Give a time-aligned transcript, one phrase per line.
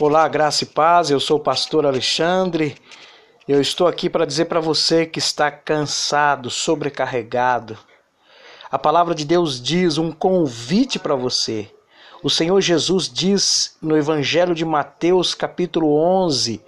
[0.00, 1.10] Olá, graça e paz.
[1.10, 2.76] Eu sou o pastor Alexandre.
[3.48, 7.76] Eu estou aqui para dizer para você que está cansado, sobrecarregado.
[8.70, 11.68] A palavra de Deus diz um convite para você.
[12.22, 16.62] O Senhor Jesus diz no Evangelho de Mateus, capítulo 11,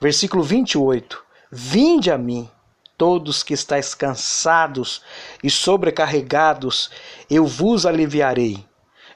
[0.00, 2.48] versículo 28: Vinde a mim,
[2.96, 5.02] todos que estáis cansados
[5.42, 6.88] e sobrecarregados,
[7.28, 8.64] eu vos aliviarei.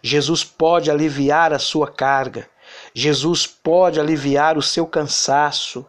[0.02, 2.48] Jesus pode aliviar a sua carga.
[2.95, 5.85] Jesus pode aliviar o seu cansaço.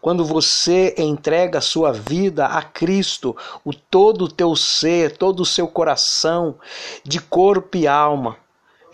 [0.00, 5.46] Quando você entrega a sua vida a Cristo, o todo o teu ser, todo o
[5.46, 6.56] seu coração,
[7.02, 8.36] de corpo e alma,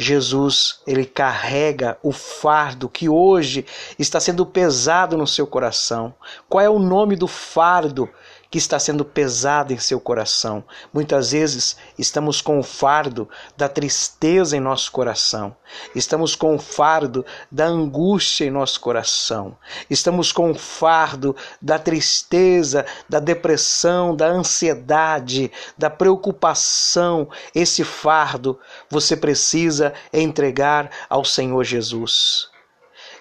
[0.01, 3.67] Jesus, ele carrega o fardo que hoje
[3.99, 6.15] está sendo pesado no seu coração.
[6.49, 8.09] Qual é o nome do fardo
[8.51, 10.65] que está sendo pesado em seu coração.
[10.93, 15.57] Muitas vezes estamos com o fardo da tristeza em nosso coração,
[15.95, 19.57] estamos com o fardo da angústia em nosso coração,
[19.89, 27.29] estamos com o fardo da tristeza, da depressão, da ansiedade, da preocupação.
[27.55, 32.49] Esse fardo você precisa entregar ao Senhor Jesus.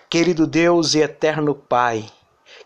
[0.10, 2.10] Querido Deus e eterno Pai,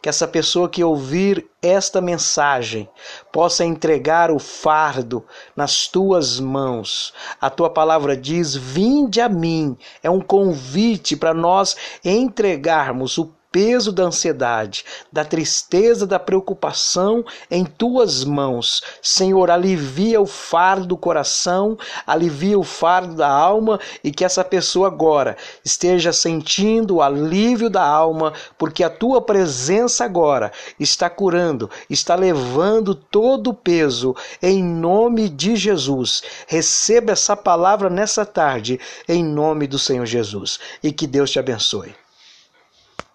[0.03, 2.89] que essa pessoa que ouvir esta mensagem
[3.31, 7.13] possa entregar o fardo nas tuas mãos.
[7.39, 9.77] A tua palavra diz: Vinde a mim.
[10.03, 17.63] É um convite para nós entregarmos o peso da ansiedade, da tristeza, da preocupação em
[17.63, 18.81] tuas mãos.
[18.99, 24.87] Senhor, alivia o fardo do coração, alivia o fardo da alma e que essa pessoa
[24.87, 32.15] agora esteja sentindo o alívio da alma, porque a tua presença agora está curando, está
[32.15, 36.23] levando todo o peso em nome de Jesus.
[36.47, 41.93] Receba essa palavra nessa tarde em nome do Senhor Jesus e que Deus te abençoe.